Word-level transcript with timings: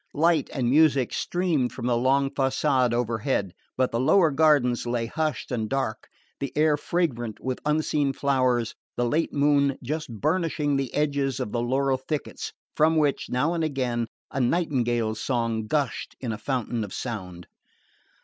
Light 0.15 0.49
and 0.51 0.67
music 0.67 1.13
streamed 1.13 1.73
from 1.73 1.85
the 1.85 1.95
long 1.95 2.33
facade 2.33 2.91
overhead, 2.91 3.53
but 3.77 3.91
the 3.91 3.99
lower 3.99 4.31
gardens 4.31 4.87
lay 4.87 5.05
hushed 5.05 5.51
and 5.51 5.69
dark, 5.69 6.07
the 6.39 6.51
air 6.57 6.75
fragrant 6.75 7.39
with 7.39 7.59
unseen 7.67 8.11
flowers, 8.11 8.73
the 8.97 9.05
late 9.05 9.31
moon 9.31 9.77
just 9.83 10.09
burnishing 10.11 10.75
the 10.75 10.91
edges 10.95 11.39
of 11.39 11.51
the 11.51 11.61
laurel 11.61 11.97
thickets 11.99 12.51
from 12.75 12.95
which, 12.95 13.29
now 13.29 13.53
and 13.53 13.63
again, 13.63 14.07
a 14.31 14.41
nightingale's 14.41 15.21
song 15.21 15.67
gushed 15.67 16.15
in 16.19 16.31
a 16.31 16.37
fountain 16.39 16.83
of 16.83 16.95
sound. 16.95 17.45